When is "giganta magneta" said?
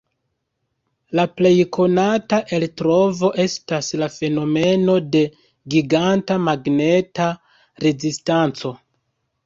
5.77-7.33